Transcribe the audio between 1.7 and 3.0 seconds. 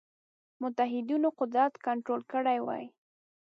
کنټرول کړی وای.